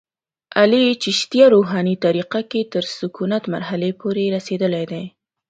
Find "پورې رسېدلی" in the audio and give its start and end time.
4.01-4.83